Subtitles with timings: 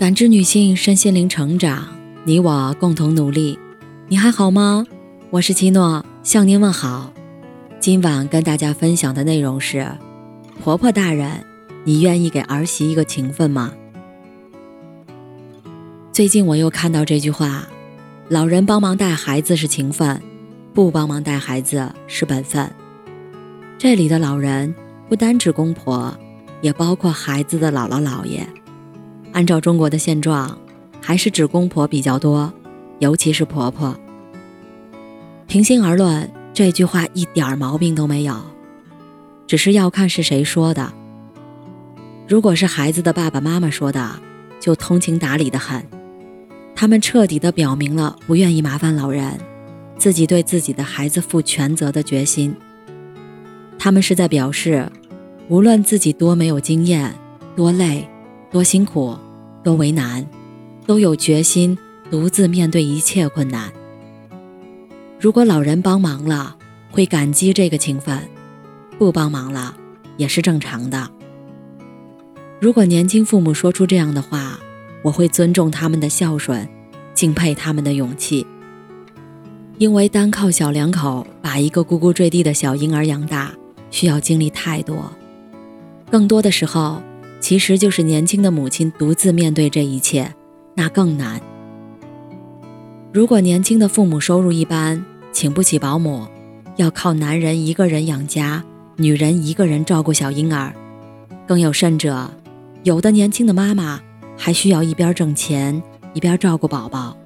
[0.00, 1.86] 感知女性身心灵成长，
[2.24, 3.58] 你我共同努力。
[4.08, 4.86] 你还好吗？
[5.28, 7.12] 我是七诺，向您问好。
[7.80, 9.86] 今晚跟大家分享的内容是：
[10.64, 11.44] 婆婆大人，
[11.84, 13.74] 你愿意给儿媳一个情分吗？
[16.10, 17.68] 最近我又看到这句话：
[18.30, 20.18] 老人帮忙带孩子是情分，
[20.72, 22.72] 不帮忙带孩子是本分。
[23.76, 24.74] 这里的老人
[25.10, 26.10] 不单指公婆，
[26.62, 28.48] 也包括孩子的姥姥姥爷。
[29.32, 30.58] 按照中国的现状，
[31.00, 32.52] 还是指公婆比较多，
[32.98, 33.96] 尤其是婆婆。
[35.46, 38.34] 平心而论，这句话一点毛病都没有，
[39.46, 40.92] 只是要看是谁说的。
[42.28, 44.20] 如果是孩子的爸爸妈妈说的，
[44.60, 45.84] 就通情达理的很，
[46.76, 49.38] 他们彻底的表明了不愿意麻烦老人，
[49.96, 52.54] 自己对自己的孩子负全责的决心。
[53.78, 54.90] 他们是在表示，
[55.48, 57.14] 无论自己多没有经验，
[57.56, 58.08] 多累。
[58.50, 59.16] 多辛苦，
[59.62, 60.26] 多为难，
[60.84, 61.78] 都有决心
[62.10, 63.72] 独自面对一切困难。
[65.20, 66.56] 如果老人帮忙了，
[66.90, 68.18] 会感激这个情分；
[68.98, 69.76] 不帮忙了，
[70.16, 71.08] 也是正常的。
[72.58, 74.58] 如果年轻父母说出这样的话，
[75.02, 76.68] 我会尊重他们的孝顺，
[77.14, 78.44] 敬佩他们的勇气。
[79.78, 83.52] 因为单靠小两口把一个咕咕坠地的小婴儿养大，
[83.92, 85.12] 需要经历太多，
[86.10, 87.00] 更多的时候。
[87.40, 90.34] 其实就是年轻的母亲独自面对这一切，
[90.76, 91.40] 那更难。
[93.12, 96.28] 如果年轻的父母收入一般，请不起保姆，
[96.76, 98.62] 要靠男人一个人养家，
[98.96, 100.72] 女人一个人照顾小婴儿，
[101.46, 102.30] 更有甚者，
[102.84, 104.00] 有的年轻的妈妈
[104.36, 107.16] 还需要一边挣钱一边照顾宝宝，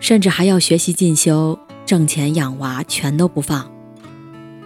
[0.00, 3.70] 甚至还要学习进修，挣钱养娃全都不放，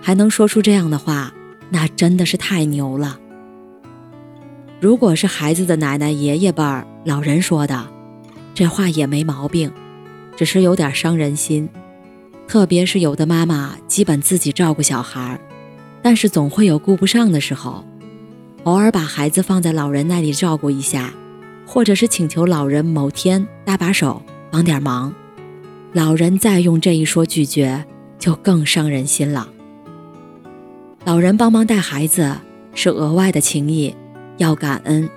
[0.00, 1.34] 还能说出这样的话，
[1.68, 3.18] 那真的是太牛了。
[4.82, 7.86] 如果是孩子的奶奶、爷爷辈儿老人说的，
[8.52, 9.70] 这话也没毛病，
[10.36, 11.68] 只是有点伤人心。
[12.48, 15.38] 特别是有的妈妈基本自己照顾小孩，
[16.02, 17.84] 但是总会有顾不上的时候，
[18.64, 21.14] 偶尔把孩子放在老人那里照顾一下，
[21.64, 24.20] 或者是请求老人某天搭把手
[24.50, 25.14] 帮点忙，
[25.92, 27.84] 老人再用这一说拒绝，
[28.18, 29.48] 就更伤人心了。
[31.04, 32.36] 老人帮忙带孩子
[32.74, 33.94] 是额外的情谊。
[34.38, 35.08] 要感恩，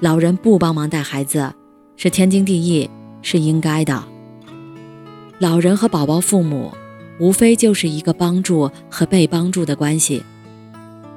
[0.00, 1.52] 老人不帮忙带孩子
[1.96, 2.88] 是天经地义，
[3.22, 4.04] 是应该的。
[5.38, 6.72] 老人和宝宝父母
[7.18, 10.22] 无非就是一个帮助和被帮助的关系。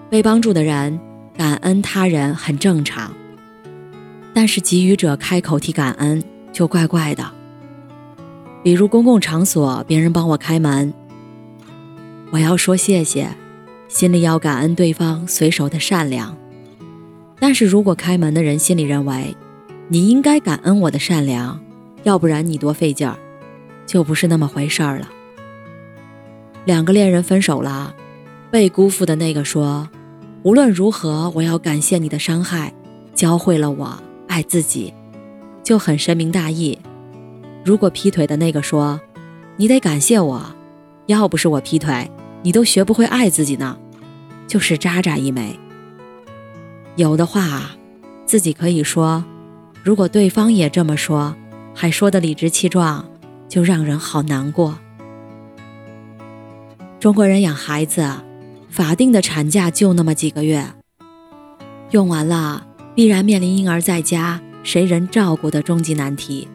[0.10, 1.00] 被帮助的人
[1.38, 3.14] 感恩他人很正常，
[4.34, 7.32] 但是给予者开口提感恩就怪怪的。
[8.64, 10.94] 比如公共场所，别人帮我开门，
[12.32, 13.30] 我要说谢谢，
[13.88, 16.36] 心里要感恩对方随手的善良。
[17.40, 19.36] 但是如果开门的人心里认为，
[19.88, 21.60] 你应该感恩我的善良，
[22.04, 23.18] 要不然你多费劲儿，
[23.86, 25.10] 就不是那么回事儿了。
[26.66, 27.96] 两个恋人分手了，
[28.52, 29.90] 被辜负的那个说
[30.44, 32.74] ：“无论如何，我要感谢你的伤害，
[33.16, 33.98] 教会了我
[34.28, 34.94] 爱自己，
[35.64, 36.78] 就很深明大义。”
[37.66, 39.00] 如果劈腿的那个说
[39.58, 40.44] ：“你得感谢我，
[41.08, 42.10] 要不是我劈腿，
[42.44, 43.78] 你都学不会爱自己呢。”
[44.46, 45.58] 就是渣渣一枚。
[47.00, 47.62] 有的话，
[48.26, 49.24] 自己可以说；
[49.86, 51.34] 如果对方也这么说，
[51.74, 53.06] 还说的理直气壮，
[53.48, 54.78] 就让人好难过。
[57.00, 58.06] 中国人养孩子，
[58.70, 60.66] 法定的产假就那么几个月，
[61.92, 66.50] 用完了必然面临婴儿在家谁人照顾的终极难题。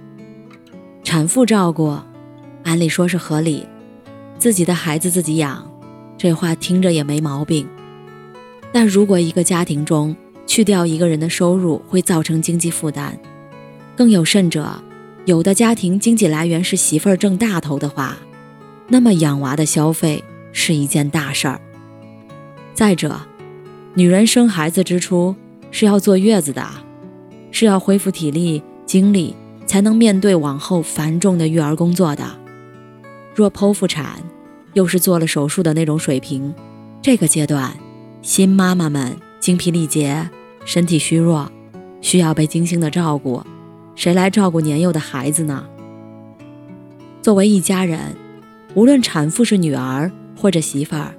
[1.03, 1.97] 产妇照顾，
[2.65, 3.67] 按理说是合理，
[4.39, 5.67] 自己的孩子自己养，
[6.19, 7.67] 这话听着也没毛病。
[8.71, 10.15] 但如果一个家庭中，
[10.55, 13.19] 去掉一个人的收入会造成经济负担，
[13.97, 14.81] 更有甚者，
[15.25, 18.17] 有的家庭经济来源是媳妇儿挣大头的话，
[18.87, 20.23] 那么养娃的消费
[20.53, 21.61] 是一件大事儿。
[22.73, 23.21] 再者，
[23.95, 25.35] 女人生孩子之初
[25.73, 26.65] 是要坐月子的，
[27.51, 29.35] 是要恢复体力精力
[29.67, 32.25] 才能面对往后繁重的育儿工作的。
[33.35, 34.23] 若剖腹产，
[34.75, 36.55] 又是做了手术的那种水平，
[37.03, 37.77] 这个阶段，
[38.23, 39.17] 新妈妈们。
[39.41, 40.31] 精疲力竭，
[40.65, 41.51] 身体虚弱，
[42.01, 43.43] 需要被精心的照顾，
[43.95, 45.67] 谁来照顾年幼的孩子呢？
[47.21, 48.17] 作为一家人，
[48.75, 51.15] 无论产妇是女儿或者媳妇儿，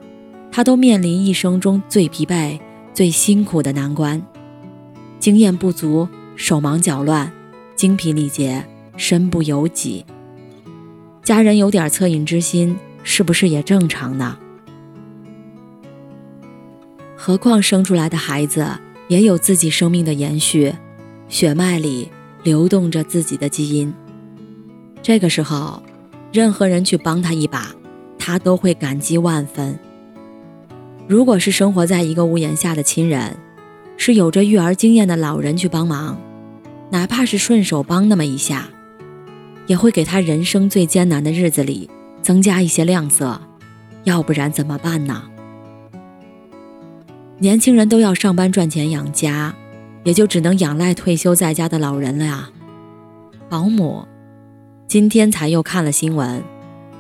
[0.52, 2.60] 她都面临一生中最疲惫、
[2.94, 4.22] 最辛苦的难关，
[5.20, 7.32] 经验不足，手忙脚乱，
[7.76, 8.66] 精疲力竭，
[8.98, 10.06] 身不由己。
[11.24, 14.38] 家人有点恻隐之心，是不是也正常呢？
[17.16, 18.68] 何况生出来的孩子
[19.08, 20.74] 也有自己生命的延续，
[21.30, 22.10] 血脉里
[22.44, 23.94] 流动着自己的基因。
[25.02, 25.82] 这个时候，
[26.32, 27.74] 任何人去帮他一把，
[28.18, 29.78] 他都会感激万分。
[31.08, 33.38] 如果是生活在一个屋檐下的亲人，
[33.98, 36.20] 是有着育儿经验的老人去帮忙，
[36.90, 38.68] 哪怕是顺手帮那么一下，
[39.68, 41.90] 也会给他人生最艰难的日子里
[42.24, 43.40] 增加一些亮色。
[44.04, 45.24] 要不然怎么办呢？
[47.38, 49.54] 年轻人都要上班赚钱养家，
[50.06, 52.50] 也就只能仰赖退休在家的老人了呀。
[53.50, 54.08] 保姆，
[54.88, 56.42] 今天才又看了新闻，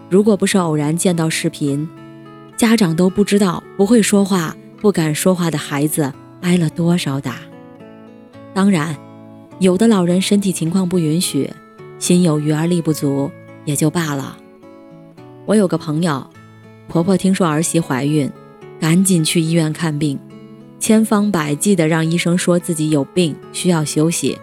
[0.10, 1.88] 如果不是偶然见到视频，
[2.58, 6.12] 家长都不知道不会说话、不敢说话的孩子
[6.42, 7.38] 挨了多少打。
[8.54, 8.94] 当然，
[9.60, 11.50] 有的老人身体情况不允许，
[11.98, 13.32] 心有余而力不足，
[13.64, 14.38] 也就罢了。
[15.46, 16.30] 我有个朋友。
[16.88, 18.30] 婆婆听说儿媳怀孕，
[18.80, 20.20] 赶紧去医院看病，
[20.86, 24.38] 千方百计地让医生说自己有病需要休息。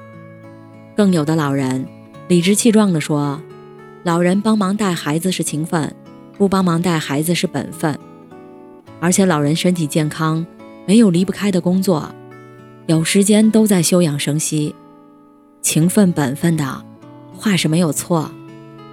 [0.97, 1.87] 更有的老人
[2.27, 3.41] 理直气壮地说
[4.03, 5.95] ：“老人帮忙带孩子是情分，
[6.37, 7.97] 不帮忙带孩子是本分。
[8.99, 10.45] 而且老人身体健康，
[10.85, 12.13] 没有离不开的工作，
[12.87, 14.75] 有时间都在休养生息。
[15.61, 16.85] 情分本分的
[17.33, 18.33] 话是没有错，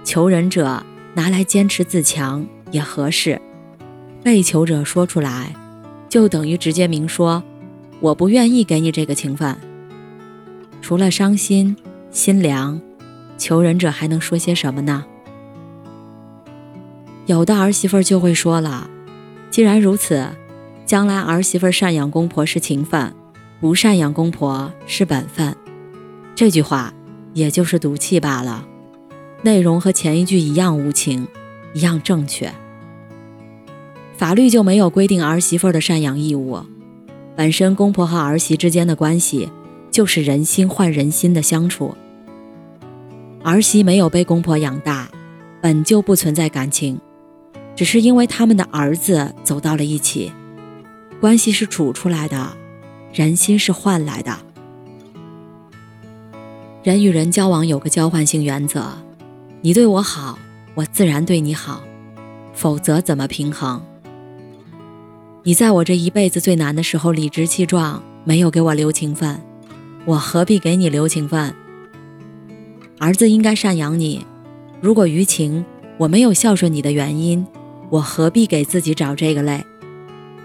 [0.04, 3.42] 求人者拿来坚持自强。”也合适，
[4.22, 5.52] 被求者说出来，
[6.10, 7.42] 就等于直接明说，
[8.00, 9.56] 我不愿意给你这个情分。
[10.82, 11.76] 除了伤心
[12.10, 12.78] 心凉，
[13.38, 15.06] 求人者还能说些什么呢？
[17.26, 18.90] 有的儿媳妇就会说了，
[19.50, 20.26] 既然如此，
[20.84, 23.14] 将来儿媳妇赡养公婆是情分，
[23.60, 25.56] 不赡养公婆是本分。
[26.34, 26.92] 这句话
[27.34, 28.66] 也就是赌气罢了，
[29.42, 31.28] 内容和前一句一样无情。
[31.72, 32.52] 一样正确。
[34.20, 36.60] 法律就没有规定儿媳妇的赡养义务，
[37.34, 39.48] 本身公婆和儿媳之间的关系
[39.90, 41.96] 就是人心换人心的相处。
[43.42, 45.08] 儿媳没有被公婆养大，
[45.62, 47.00] 本就不存在感情，
[47.74, 50.30] 只是因为他们的儿子走到了一起，
[51.18, 52.52] 关系是处出来的，
[53.14, 54.36] 人心是换来的。
[56.82, 58.84] 人与人交往有个交换性原则，
[59.62, 60.38] 你对我好。
[60.74, 61.82] 我自然对你好，
[62.52, 63.82] 否则怎么平衡？
[65.42, 69.40] 你在我这一辈子最难的时候理直气壮，没有给我留情分，
[70.04, 71.54] 我何必给你留情分？
[72.98, 74.26] 儿子应该赡养你，
[74.82, 75.64] 如果于情
[75.96, 77.46] 我没有孝顺你的原因，
[77.88, 79.64] 我何必给自己找这个累？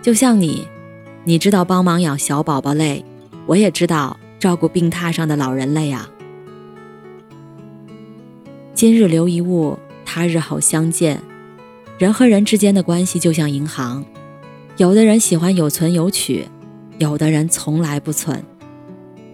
[0.02, 0.66] 就像你，
[1.26, 3.04] 你知道帮忙养小宝宝累，
[3.46, 6.10] 我也知道照顾病榻上的老人累啊。
[8.74, 9.78] 今日留一物。
[10.08, 11.22] 他日好相见，
[11.98, 14.06] 人和人之间的关系就像银行，
[14.78, 16.46] 有的人喜欢有存有取，
[16.98, 18.44] 有的人从来不存。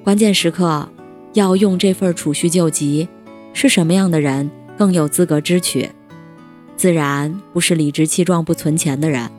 [0.03, 0.87] 关键时刻
[1.33, 3.07] 要用这份储蓄救急，
[3.51, 5.89] 是什么样的人更有资格支取？
[6.77, 9.29] 自然不是理直气壮不存钱的人。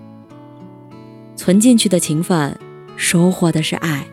[1.37, 2.59] 存进去的情分，
[2.97, 4.07] 收获的是爱。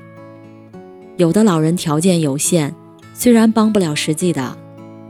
[1.17, 2.75] 有的老人条件有限，
[3.15, 4.55] 虽然帮不了实际的，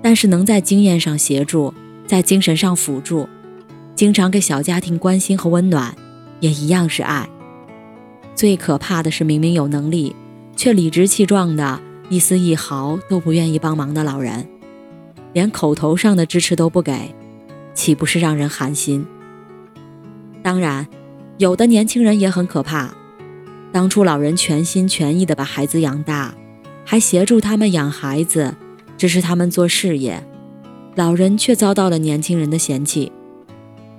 [0.02, 1.74] 但是能在经验上协助。
[2.08, 3.30] 在精神上辅助，
[3.94, 5.96] 经常给小家庭关心和温暖，
[6.40, 7.28] 也一样是爱。
[8.36, 10.16] 最可怕的是，明明有能力，
[10.56, 14.48] 却理直气壮的，一丝一毫都不愿意帮忙的老人，
[15.34, 17.14] 连口头上的支持都不给，
[17.74, 19.06] 岂不是让人寒心？
[20.42, 20.88] 当然，
[21.38, 22.94] 有的年轻人也很可怕。
[23.72, 26.34] 当初老人全心全意的把孩子养大，
[26.86, 28.56] 还协助他们养孩子，
[28.98, 30.26] 支持他们做事业。
[30.96, 33.12] 老人却遭到了年轻人的嫌弃，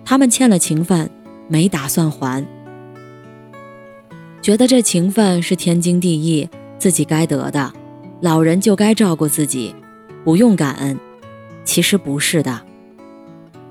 [0.05, 1.09] 他们欠了情分，
[1.53, 2.47] 没打算还，
[4.41, 7.73] 觉得这情分是天经地义，自己该得的，
[8.21, 9.75] 老人就该照顾自己，
[10.25, 10.97] 不用感恩。
[11.65, 12.63] 其实不是的，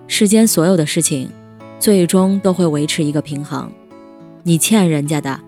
[0.07, 1.29] 世间所有的事情，
[1.79, 3.71] 最终都会维持一个平衡。
[4.43, 5.39] 你欠人家的，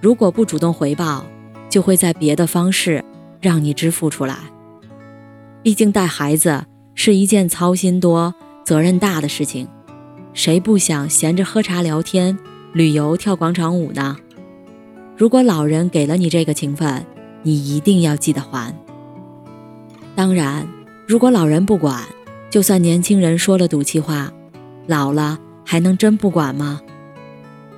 [0.00, 1.26] 如果不主动回报，
[1.68, 3.04] 就会在别的方式
[3.40, 4.36] 让你支付出来。
[5.64, 6.66] 毕竟带孩子。
[6.92, 9.66] 是一件操心多、责任大的事情，
[10.32, 12.38] 谁不想闲着喝茶聊天、
[12.72, 14.16] 旅游跳广场舞呢？
[15.16, 17.04] 如果老人给了你这个情分，
[17.42, 18.74] 你一定要记得还。
[20.14, 20.66] 当然，
[21.06, 22.04] 如果老人不管，
[22.48, 24.32] 就算年轻人说了赌气话，
[24.86, 26.80] 老了还能真不管吗？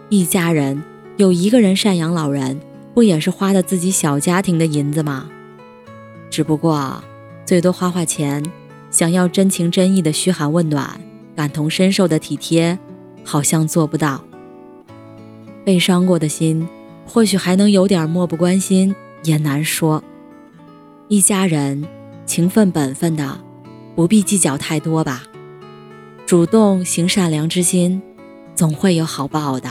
[0.08, 0.82] 一家人
[1.16, 2.60] 有一个人赡养老人，
[2.94, 5.28] 不也是花的自己小家庭的银子吗？
[6.30, 7.02] 只不过
[7.44, 8.42] 最多花花钱。
[8.90, 11.00] 想要真情真意的嘘寒问暖、
[11.34, 12.78] 感同身受的体贴，
[13.24, 14.22] 好像做不到。
[15.64, 16.68] 被伤过的心，
[17.06, 20.02] 或许还能有点漠不关心，也难说。
[21.08, 21.84] 一家人
[22.26, 23.40] 情分本分的，
[23.94, 25.22] 不必计较太多吧。
[26.26, 28.02] 主动行善良之心，
[28.54, 29.68] 总会有好报的。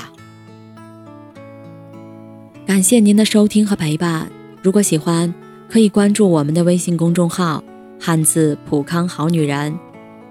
[2.65, 4.31] 感谢您的收听和陪伴。
[4.61, 5.33] 如果喜欢，
[5.67, 7.63] 可以关注我们的微信公众号
[7.99, 9.77] “汉字普康好女人”，